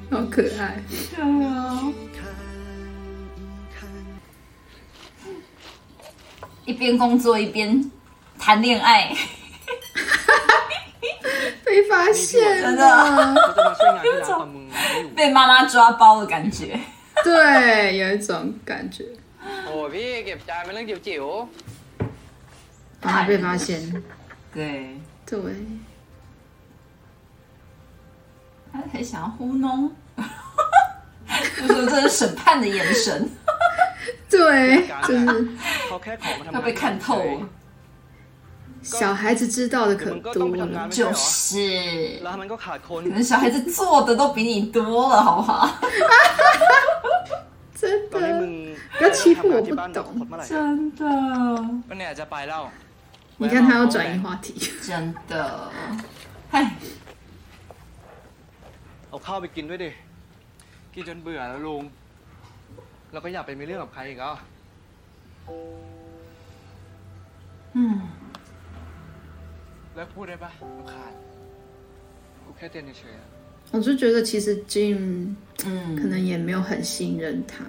[0.10, 0.84] 好可爱。
[1.16, 1.94] 对啊。
[6.72, 7.92] 一边工作一边
[8.40, 9.14] 谈恋爱，
[11.66, 13.36] 被发现了，真的。
[14.06, 14.50] 有种
[15.14, 16.80] 被妈妈抓包的感觉。
[17.26, 19.04] 对，有一种感觉。
[23.02, 23.24] 啊！
[23.28, 24.02] 被发现，
[24.54, 24.98] 对。
[25.26, 25.40] 对，
[28.72, 30.24] 他很想要糊弄，我
[31.68, 33.30] 说这是审判的眼神，
[34.35, 35.25] 对，就是
[35.89, 37.07] เขาแค่ขอมาทำงาน 要被看透
[37.39, 37.49] 了。
[38.83, 40.05] 小孩子知道的可
[40.35, 40.89] 多了。
[40.89, 41.55] 就是，
[42.23, 44.79] แล้วมันก็ขาดคน 可能小孩子做的都比你多
[45.13, 45.53] 了，好不好？
[47.81, 47.83] 真
[48.13, 48.53] ตอนนี้มึ 的， ง
[48.99, 50.55] 不要欺负我ทำงานที่บ้าน 不懂 หมดเมื่อไหร่ 真
[50.99, 51.03] 的，
[51.47, 52.63] ๆก็เนี่ยจะไปแล้ว
[53.41, 54.47] 你看他要转移话题，
[54.87, 54.91] 真
[55.31, 55.33] 的，
[56.55, 56.57] 哎，
[59.09, 59.91] เอาข้าวไปกินด้วยดิ
[60.95, 61.83] กินจนเบื่อแล้วลุง
[63.13, 64.33] แล้วก็อยากไปมีเรื่องกับใครอีกอ่ะ
[67.77, 67.79] 嗯，
[69.95, 71.13] แล้วพูดได้ปะรำคาญ
[72.45, 73.27] กูแค่เตือนเฉยๆอะ
[73.73, 77.65] 我就觉得其实 Jim 可嗯，能也没有很信任他，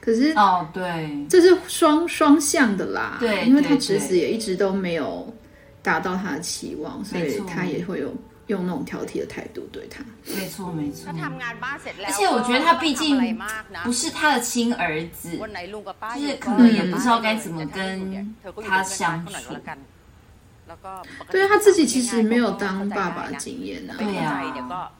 [0.00, 5.32] 可是哦，对，这是双双向的啦，对因为他对侄子对也一直都没有
[5.82, 8.12] 达到他的期望，所以没错他也会有
[8.53, 10.03] 用那种挑剔的态度对他，
[10.35, 11.11] 没错没错。
[12.05, 13.37] 而且我觉得他毕竟
[13.83, 15.37] 不是他的亲儿子，就
[16.25, 18.35] 是可能也不知道该怎么跟
[18.65, 19.31] 他相处。
[21.29, 23.95] 对啊，他自己其实没有当爸爸的经验啊。
[23.97, 24.91] 对啊，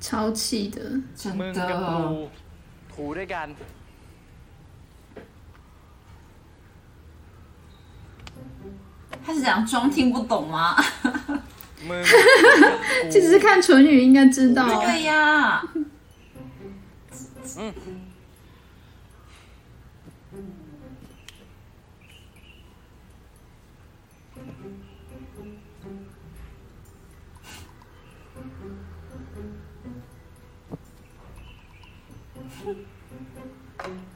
[0.00, 2.28] 超气的，真的。
[9.24, 10.76] 他是讲装听不懂吗？
[13.10, 15.62] 其实看唇语应该知道，对呀，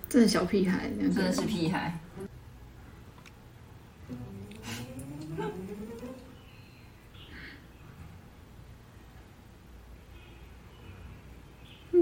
[0.08, 1.98] 真的小屁孩，真的是屁孩。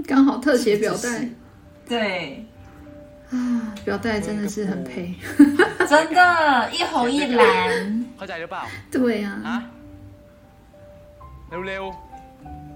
[0.01, 1.29] 刚好特写表带，
[1.87, 2.45] 对。
[3.29, 5.15] 啊，表带真的是很配，
[5.89, 8.05] 真的，一红一蓝，
[8.91, 9.71] 对呀、啊，
[11.49, 11.91] 溜，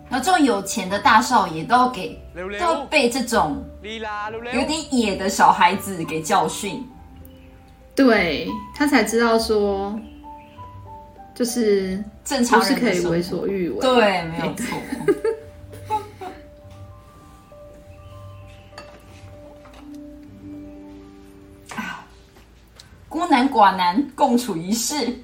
[0.10, 6.84] 然后这种有钱的大少爷都要给，都要被这种有点野的小孩子给教训，
[7.93, 9.95] 对他才知道说，
[11.36, 14.75] 就是正常人是可以为所欲为，对，没有错。
[23.09, 24.94] 孤男寡男共处一室，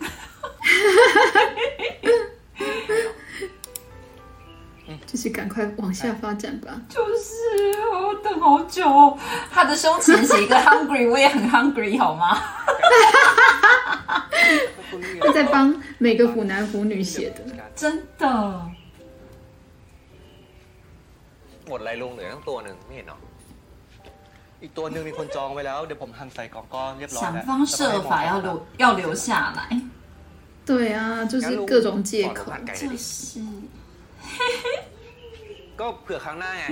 [5.06, 6.80] 就是赶快往下发展吧。
[6.88, 7.32] 就是
[7.90, 9.18] 我等好久哦。
[9.50, 12.38] 他的胸前写一个 hungry，我也很 hungry 好吗？
[15.20, 17.42] 他在帮每个虎男虎女写的。
[17.74, 18.26] 真的，
[21.66, 23.16] หมดอะไรลุงเหลือตั้งตัวหนึ่งไม่เห็นเหรอ
[24.62, 27.78] อีกตัวหนึ่งมีคนจองไว้แล้ว เดี๋ยวผมหั่นใส่กล่องก้อนเรียบร้อย 想 แล้ว 方设
[28.10, 28.48] 法要留
[28.82, 29.26] 要留下
[29.58, 29.60] 来，
[30.68, 31.00] 对啊，
[31.32, 32.42] 就是各种借 ขอลุง 口。
[32.52, 33.08] หั่นไก่หน่ 就 อยดิ 是
[35.80, 36.66] ก็เผื่อครั้งหน้าไง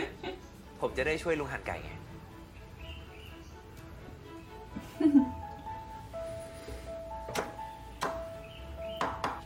[0.80, 1.90] ผมจะได้ช่วยลุงหั่นไก่ไง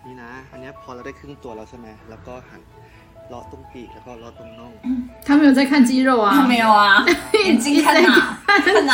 [0.05, 2.63] นี่นะ อันเนี้ยพอเราได้ครึ่งตัวแล้วใช่ไหม แล้วก็หั่น
[3.31, 4.73] เลาะตรงปีกแล้วก็เลาะตรงน่อง
[5.27, 6.83] 他没有在看肌肉啊，没有啊，
[7.47, 8.09] 眼睛看哪
[8.65, 8.93] 看哪，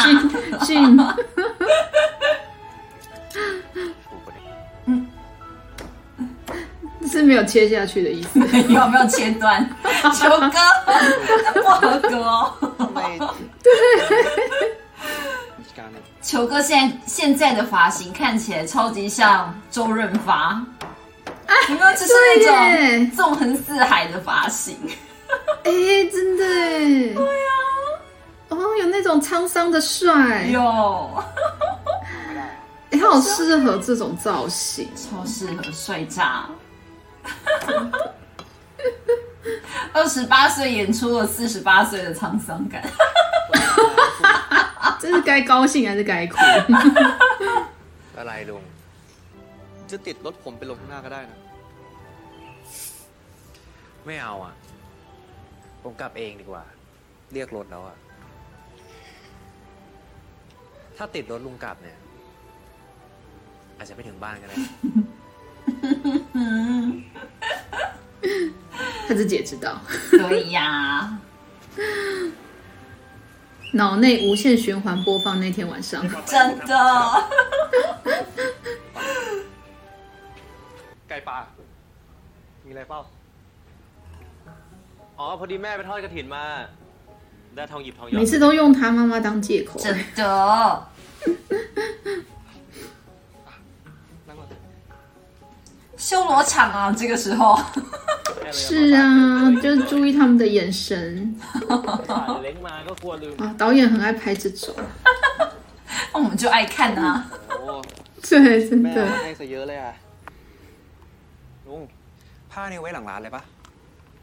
[0.67, 0.69] 训，
[4.05, 4.47] ถูกกว่านี้
[7.13, 8.33] 是没有切下去的意思。
[8.77, 9.45] 有没有切断？
[10.19, 10.21] 球
[10.55, 10.59] 哥，
[11.45, 12.33] 这不合格哦。
[12.79, 13.01] ทำไม
[15.79, 20.61] การเนี่ย 球哥现在现在的发型看起来超级像周润发，
[21.69, 21.93] 有没有？
[21.93, 24.77] 就是那对种耶纵横四海的发型。
[25.65, 25.71] 哎、
[26.13, 27.15] 真的哎。
[27.15, 27.51] 对啊。
[28.49, 30.61] 哦，有那种沧桑的帅，有，
[32.91, 34.89] 哎、他好适合这种造型。
[34.95, 36.47] 超适合帅炸。
[39.93, 42.83] 二十八岁演出了四十八岁的沧桑感，
[45.01, 46.37] 这是该高兴还是该哭？
[48.19, 48.63] อะไรลุง
[49.91, 51.37] จะติดรถผมไปลงข้างหน้าก็ได้นะ
[54.07, 54.55] ไม่เอาอ่ะ
[55.83, 56.65] ผมกลับเองดีกว่า
[57.33, 57.97] เรียกรถแล้วอ่ะ
[60.97, 61.99] ถ้าติดรถลุงกลับเนี่ย
[63.77, 64.57] อาจจะไม่ถึงบ้านก็ได้
[69.07, 69.67] 他自己也知道，
[70.11, 71.19] 对呀，
[73.73, 76.05] 脑内无限循环播放那天晚上。
[76.25, 76.73] 真的。
[81.09, 81.39] ไก่ป่า
[82.67, 82.73] มี
[85.21, 86.45] อะไรเปล่า อ๋อ พอดีแม่ไปทอดกระถินมา
[87.55, 89.71] ได้ทองหยิบทองหยอ 每 ด 次都用他妈妈当借口。
[89.85, 89.87] 真
[90.19, 90.23] 的，
[94.29, 94.49] นั่งก่อน
[96.07, 96.79] 修罗场啊！
[96.99, 97.43] 这个时候，
[98.53, 98.69] 是
[99.01, 99.01] 啊，
[99.63, 100.85] 就是注意他们的眼神
[102.09, 103.43] ถ่ายเล้งมาก็กลัวลืม 啊。
[103.63, 104.75] 导演很爱拍这种，
[106.13, 107.05] 我们就爱看啊。
[107.49, 107.83] โอ้
[108.29, 108.33] 对，
[108.69, 108.99] 真 แม่ 的。
[109.25, 109.93] ให้ซะเยอะเลยอ่ะ
[111.67, 111.83] ลุง
[112.51, 113.43] ผ้านี่ไว้หลังร้านเลยปะ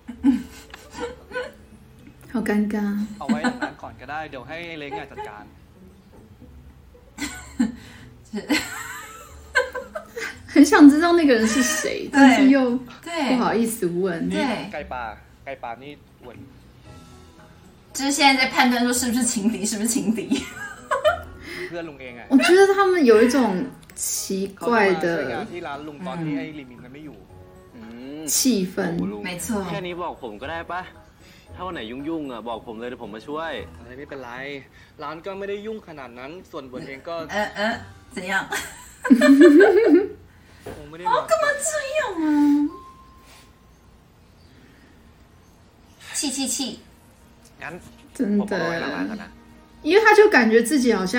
[2.34, 2.76] 好尴尬，
[3.20, 5.44] เอาไว้หลังนั้นก่อนก็ได้ เดี๋ยวให้เล้งอ่ะจัดการ
[10.54, 14.30] 很想知道那个人是谁，但是又不对好意思问。
[14.30, 14.40] 对，
[14.74, 15.04] ไก่ป่า
[15.46, 15.92] ไก่ป่านี่
[16.22, 16.38] อ้วน
[17.96, 20.20] 就是现在在判断说是不是情敌，是不是情敌。
[21.68, 23.38] เพื่อนลุงเองอ่ะ 我觉得他们有一种
[23.96, 24.16] 奇
[24.56, 27.27] เขา 怪 มาช่วยงาน 的 ที่ร้านลุงตอนที่ไอ้ลิมินมันไม่อยู่ อืม
[28.36, 28.38] 气
[28.74, 28.76] 氛。
[29.12, 30.82] ลุง 没错， แค่นี้บอกผมก็ได้ปะ
[31.56, 34.32] ถ้าวันไหนยุ่งๆอ่ะบอกผมเลยเดี๋ยวผมมาช่วย อะไรไม่เป็นไร
[35.04, 37.62] ร้านก็ไม่ได้ยุ่งขนาดนั้น ส่วนบนเองก็ 呃呃，
[38.16, 38.34] 怎样？
[40.76, 42.26] คงไม่ได้มา 干嘛这样啊？
[46.18, 46.58] 气气气！
[47.62, 47.74] งั้น
[48.16, 49.30] 真 ผมเอาไว้หลังร้านก่อน 的， นะ
[49.88, 51.16] 因为他就感觉自己好像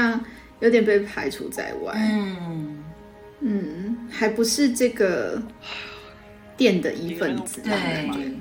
[0.60, 2.84] 有点被排除在外，嗯，
[3.40, 3.50] 嗯，
[4.16, 5.42] 还不是这个
[6.59, 7.61] 店的一份子。
[7.61, 8.35] 对。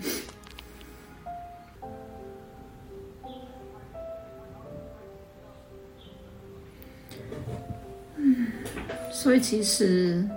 [9.13, 10.29] 所以其实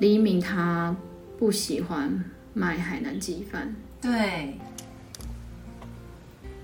[0.00, 0.94] 黎明他
[1.38, 2.24] 不喜欢
[2.54, 3.72] 卖海南鸡饭。
[4.00, 4.10] 对。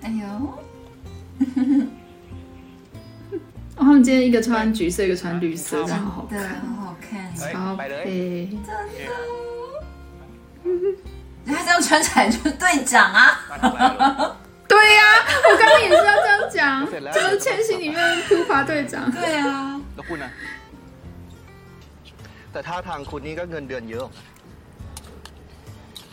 [0.03, 0.27] 哎呦。
[3.77, 9.44] 哦、他们今天一个穿橘色，一个穿绿色，真的好好看，好好看，超配，的。
[10.64, 11.54] ลย 配。
[11.56, 13.20] 他这样穿起来就是队长啊！
[13.50, 14.32] มาทำอะไรลุง
[14.72, 15.02] 对呀、
[15.48, 16.60] 我刚刚也是要这样讲，
[16.92, 18.94] เสร็จแล้ว 就是千禧里面突发队长。
[19.12, 19.46] 对啊，
[19.96, 20.32] แล้วคุณอ่ะ
[22.52, 24.08] แต่ท่าทางคุณนี่ก็เงินเดือนเยอะ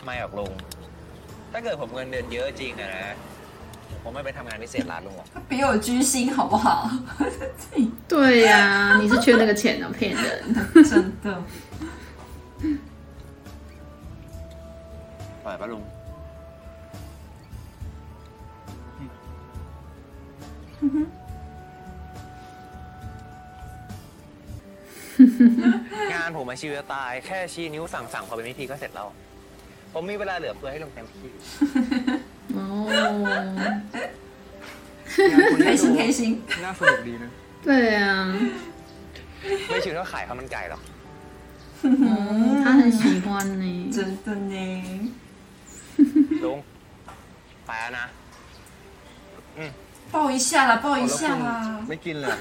[0.03, 0.51] ไม่หรอกลุง
[1.51, 3.15] ถ้าเกิดผมเงินเดือนเยอะจริงอะนะ
[4.03, 6.67] ผมไม่ไปทำงานพิเศษร้านลุงหรอก 比我居心好不好？
[8.11, 8.13] 对
[8.49, 10.25] 呀、你是缺那个钱呢、骗人。
[10.89, 10.91] 真
[11.23, 11.27] 的。
[15.43, 15.83] ปล่อยปะลุง
[26.13, 29.07] งานผมมาชิวจะตาย แค่ชี้นิ้วสั่งสั่งพอเป็นพิธีก็เสร็จแล้ว
[29.93, 31.31] ผมมีเวลาเหลือเฟือให้ลุงเต็มที่
[32.57, 32.59] 哦，
[35.65, 36.19] 开心开心。
[36.63, 37.29] น่าสนุกดีนะ
[37.67, 37.69] 对
[38.03, 38.07] 啊，
[39.67, 40.81] ไม่ชิวเท่าขายข้าวมันไก่หรอก
[41.83, 42.11] 哦，
[42.63, 43.27] 他很喜欢
[43.63, 43.65] 呢。
[43.95, 44.55] 真的呢。
[46.45, 46.57] ลุง
[47.67, 48.05] ไปแล้วนะ
[50.13, 51.49] 抱一下啦，抱一下啦。
[51.87, 52.37] ไม่กินเล ย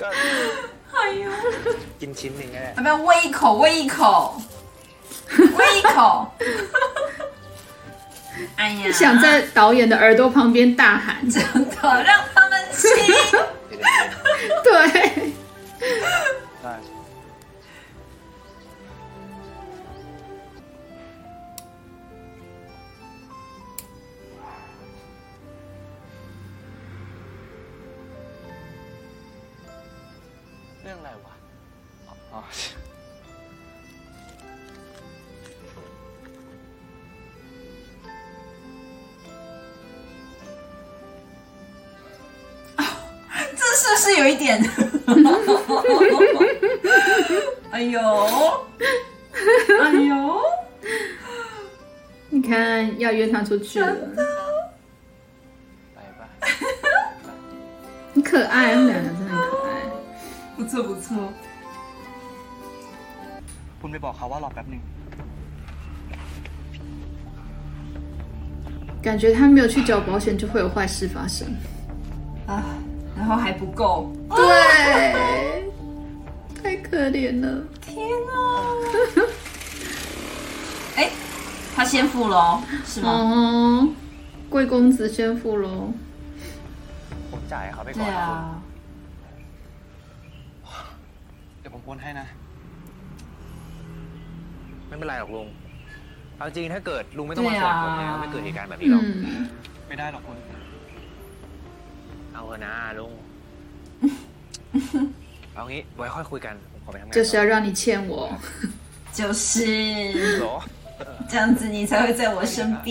[0.00, 0.06] ก็
[0.94, 1.24] 哎呦，
[2.00, 3.40] กินชิ้นหนึ่งก็ได้ 要不要喂一口？
[3.62, 3.98] 喂一口，
[5.58, 5.96] 喂一口。
[8.60, 9.24] 哎呀，想在
[9.58, 11.42] 导演的耳朵旁边大喊，真
[11.74, 12.82] 的让他们亲。
[14.66, 14.70] 对，
[44.26, 44.62] 一点？
[47.70, 48.00] 哎呦，
[49.82, 50.40] 哎呦，
[52.30, 53.94] 你看要约他出去了，
[55.94, 56.26] ไปปะ
[58.14, 59.70] 很可爱，他们两个真的很可爱。
[60.56, 61.32] 不错不错。
[63.80, 64.82] คุณไปบอกเขาว่ารอแป๊บหนึ่ง
[69.02, 71.48] 感觉他没有去缴保险，就会有坏事发生。
[72.46, 72.62] 啊，
[73.16, 73.82] 然后还不够。
[74.30, 74.42] 对，
[76.58, 77.46] 太可怜了。
[77.86, 77.94] 天
[78.28, 78.32] 哪！
[80.96, 81.10] 哎，
[81.74, 83.08] 他先付喽，是吗？
[83.10, 83.88] 哦，
[84.48, 85.92] 贵公子先付喽。
[87.30, 88.40] ผมจ่ายเขาไป 对 ก่อนนะคุณ 啊。
[91.60, 92.26] เดี๋ยวผมโอนให้นะ
[94.88, 95.46] ไม่เป็นไรหรอกลุง
[96.36, 99.08] เอาจริงถ้าเกิดลุงไม่ต้องมาส่งผมเนี่ยไม่เกิดเหตุการณ์แบบนี้หรอก 嗯，
[99.88, 100.36] ไม่ได้หรอกคุณ
[102.56, 103.12] เอาเถอะนะลุง
[105.54, 108.12] เอางี้ไว้ค่อยคุยกัน ผมขอไปทำงาน 就是要让你欠我。
[109.18, 109.46] 就是
[110.38, 110.56] เหรอ
[111.30, 112.86] 这样子，你才会在我身边。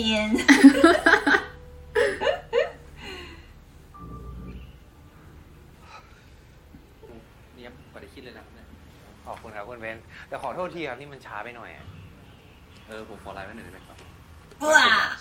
[7.54, 8.66] เนียบกว่าที่คิดเลยนะเนี่ย
[9.26, 11.84] ขอบคุณครับคุณเบนแต่ขอโทษทีครับนี่มันช้าไปหน่อยอะ
[12.88, 13.96] เออ ผมขอไลน์ไว้หน่อยได้ไหมครับ
[14.59, 14.69] 哇。
[14.69, 15.17] 哇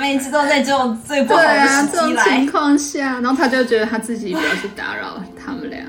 [0.00, 5.84] 每次都在这种最不好的时期情况下然后他就觉得他自己不要去打扰他们俩。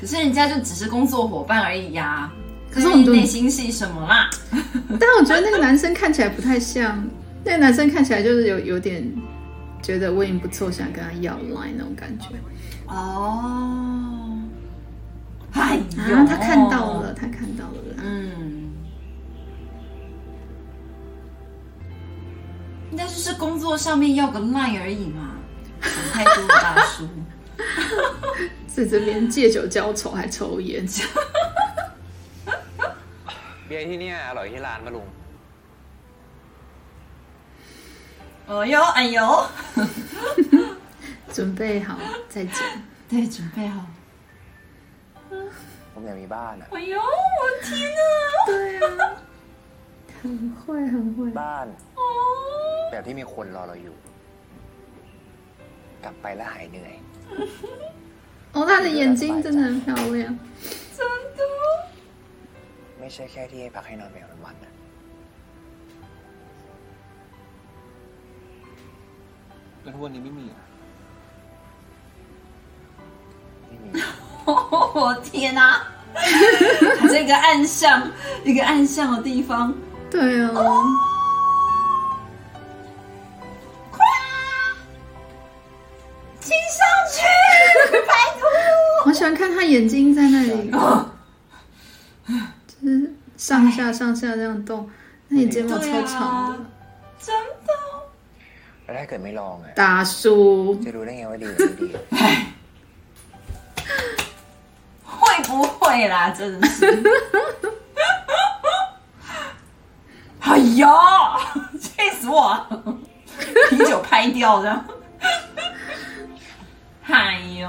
[0.00, 2.30] 可是人家就只是工作伙伴而已呀。
[2.70, 4.28] 可是我们内心是什么啦
[4.98, 7.02] 但我觉得那个男生看起来不太像
[7.44, 9.08] 那个男生看起来就是有有点
[9.80, 12.26] 觉得我已经不错想跟他要来那种感觉。
[12.86, 14.38] 哦。
[15.52, 17.83] 嗨然后他看到了他看到了。
[22.93, 25.35] 应该就是工作上面要个 line 而已嘛，
[25.81, 27.07] 想太多了，大叔。
[28.67, 30.87] 在这边借酒浇愁，还抽烟。
[33.65, 35.07] เบียร์ที่เนี่ยอร่อยที่ร้านปะลุง
[38.47, 39.19] 哎呦，哎呦，
[41.31, 42.57] 准备好再讲。
[43.07, 43.85] 对，准备好。
[45.93, 46.95] ผมอยากมีบ้านอะ 哎呦，
[47.39, 48.01] 我的天哪！
[48.49, 48.51] 对
[48.81, 48.89] 啊，
[50.23, 50.23] 很
[50.59, 50.61] 会
[50.93, 51.17] 很会。
[51.41, 51.67] บ้าน
[52.91, 53.95] แบบที่มีคนรอเราอยู่
[56.03, 56.93] กลับไปแล้วหายเหนื่อย
[58.53, 60.17] 哦，他的眼睛真的很漂亮。
[60.97, 60.99] 真
[61.37, 61.41] 的。
[62.99, 64.73] ไม่ใช่แค่ที่ให้พักให้นอนไปวันๆนะ
[69.81, 70.61] แล้วทุกวันนี้ไม่มีอ่ะ
[73.67, 73.89] ไม่มี
[74.95, 75.29] 我天
[75.59, 75.61] 哪！
[76.99, 78.11] 还是一个暗巷，
[78.43, 79.73] 一个暗巷的地方。
[80.14, 80.86] 对哦，
[83.90, 83.98] 快，
[86.38, 87.20] 请上去，
[88.06, 88.46] 大叔！
[89.06, 90.70] 我喜欢看他眼睛在那里，
[92.68, 94.88] 就是上下上下这样动。
[95.26, 96.64] 那你睫毛超长，
[97.18, 97.34] 真
[97.66, 97.72] 的？
[98.86, 99.68] 本来没没弄啊。
[99.74, 100.76] 大叔。
[100.76, 101.36] 就弄得那么
[105.02, 106.30] 好，会不会啦？
[106.30, 107.02] 真的是。
[110.43, 110.85] 哎呀，
[111.79, 111.87] 气
[112.19, 112.55] 死我了！
[113.69, 114.85] 啤酒拍掉这样。
[117.07, 117.67] 哎呦，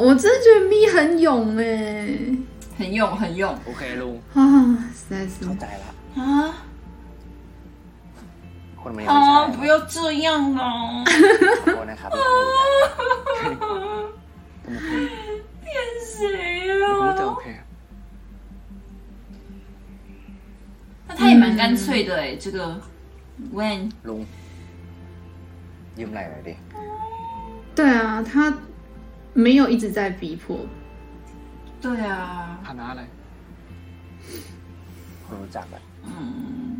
[0.00, 1.64] 我真的觉得咪很勇哎，
[2.78, 4.36] 很用很用 โอเคลุง 啊，
[4.96, 5.88] 实在是 เข้าใจละ
[6.20, 6.22] 啊
[8.80, 9.14] คนมันยังไม่ 啊！
[9.26, 10.26] ใช่ 不要这样
[10.58, 10.60] 啦！
[11.64, 12.22] ขอโทษนะครับที่
[16.18, 16.20] ท
[21.30, 22.58] 也蛮干脆的哎，这个
[23.52, 24.20] When ลุง
[25.98, 26.54] ยืมไหล่หน่อยดิ
[27.76, 28.32] 对啊，他
[29.44, 30.66] 没有一直在逼迫。
[31.82, 33.02] 对啊， ฐานะอะไร
[35.24, 36.79] คนรู้จักอะ 嗯，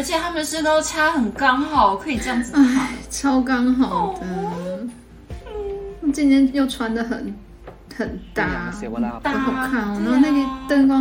[0.00, 2.64] 而且他们身高差很刚好，可以这样子躺。
[2.64, 4.24] 唉，超刚好的。
[6.12, 7.34] 今天又穿的很
[7.96, 10.00] 很 เป็นอย่าง 搭 เสียเวลา 好好看哦。
[10.04, 10.92] 对啊然后那个灯光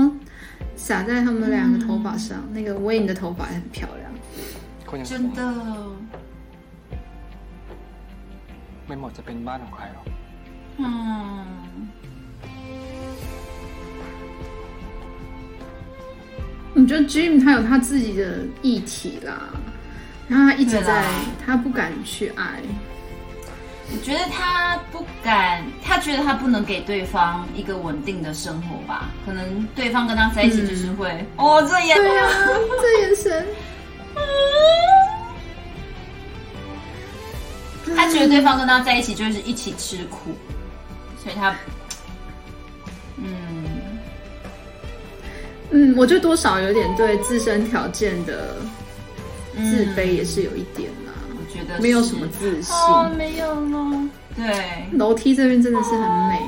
[0.76, 4.04] 洒在他们两个头发上，那个 Wayne 的头发也很漂亮。
[4.90, 5.40] คนอย่างผม 真的，
[8.88, 10.06] ไม่เหมาะจะเป็นบ้านของใครหรอก
[10.82, 10.86] 嗯，
[16.75, 19.49] 我觉得 Jim 他有他自己的议题啦，
[20.29, 21.05] 然后他一直在，
[21.45, 22.61] 他不敢去爱。
[23.93, 29.11] 我觉得他不敢，他觉得他不能给对方一个稳定的生活吧？
[29.27, 32.29] 可能对方跟他在一起就是会，哦，这眼对啊，
[32.81, 33.47] 这眼神，
[37.97, 40.37] 他觉得对方跟他在一起就是一起吃苦，
[41.21, 41.53] 所以他，
[43.17, 43.65] 嗯，
[45.73, 48.57] 嗯，我觉得多少有点对自身条件的
[49.55, 52.75] 自卑也是有一点啦，我觉得没有什么自信。
[52.75, 54.89] 哦，没有了，对。
[54.93, 56.41] 楼梯这边真的是很美。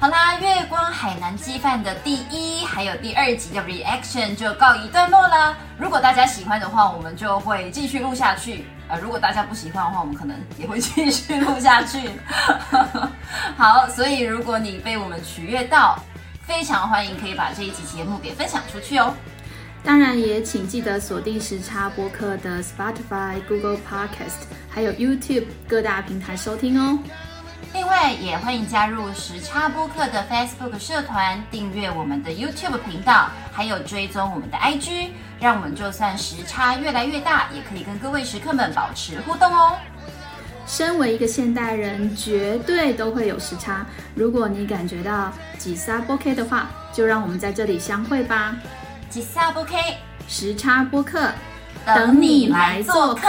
[0.00, 5.56] 好啦，《月光海南鸡饭》的第一还有第二集的 reaction 就告一段落啦。
[5.76, 8.64] 如果大家喜欢的话，我们就会继续录下去。
[8.88, 12.10] 呃，如果大家不喜欢的话，我们可能也会继续录下去。
[13.58, 15.98] 好，所以如果你被我们取悦到，
[16.48, 19.14] 非常欢迎可以把这一集节目给分享出去哦。
[19.84, 26.98] 当然，也请记得锁定时差播客的 Spotify、Google Podcast，还有 YouTube 各大平台收听哦。
[27.74, 39.76] 另外，也欢迎加入时差播客的 Facebook 社团，订阅我们的 YouTube 频道，还有追踪我们的 IG，让我们就算时差越来越大，也可以跟各位食客们保持互动哦。
[40.66, 43.86] 身为一个现代人，绝对都会有时差。
[44.14, 45.32] 如果你感觉到
[45.68, 48.56] 几撒 OK 的话，就让我们在这里相会吧。
[49.10, 51.30] 吉萨波 K，时差播客，
[51.84, 53.28] 等你来做客。